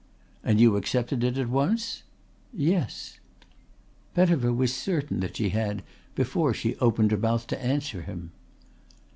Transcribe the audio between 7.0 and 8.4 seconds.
her mouth to answer him.